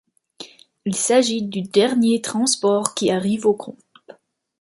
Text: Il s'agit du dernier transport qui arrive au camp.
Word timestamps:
Il 0.85 0.95
s'agit 0.95 1.43
du 1.43 1.61
dernier 1.61 2.23
transport 2.23 2.95
qui 2.95 3.11
arrive 3.11 3.45
au 3.45 3.53
camp. 3.53 3.77